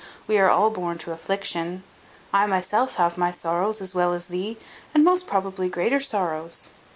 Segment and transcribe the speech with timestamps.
[0.25, 1.83] We are all born to affliction.
[2.33, 4.57] I myself have my sorrows as well as thee,
[4.95, 6.71] and most probably greater sorrows.